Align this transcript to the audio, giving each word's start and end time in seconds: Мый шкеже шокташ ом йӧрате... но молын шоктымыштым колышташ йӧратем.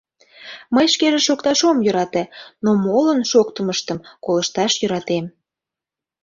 Мый 0.73 0.85
шкеже 0.93 1.19
шокташ 1.27 1.59
ом 1.69 1.77
йӧрате... 1.85 2.23
но 2.63 2.69
молын 2.85 3.19
шоктымыштым 3.31 3.97
колышташ 4.25 4.71
йӧратем. 4.81 5.25